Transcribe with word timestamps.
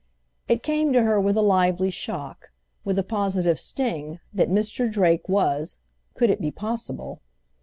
It 0.47 0.63
came 0.63 0.93
to 0.93 1.03
her 1.03 1.21
with 1.21 1.37
a 1.37 1.43
lively 1.43 1.91
shock, 1.91 2.49
with 2.83 2.97
a 2.97 3.03
positive 3.03 3.59
sting, 3.59 4.19
that 4.33 4.49
Mr. 4.49 4.91
Drake 4.91 5.29
was—could 5.29 6.31
it 6.31 6.41
be 6.41 6.49
possible? 6.49 7.21